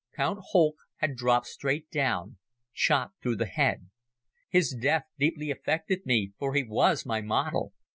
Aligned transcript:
Count 0.15 0.39
Holck 0.49 0.77
had 0.95 1.15
dropped 1.15 1.45
straight 1.45 1.91
down, 1.91 2.37
shot 2.73 3.11
through 3.21 3.35
the 3.35 3.45
head. 3.45 3.91
His 4.49 4.71
death 4.75 5.03
deeply 5.19 5.51
affected 5.51 6.07
me 6.07 6.33
for 6.39 6.55
he 6.55 6.63
was 6.63 7.05
my 7.05 7.21
model. 7.21 7.71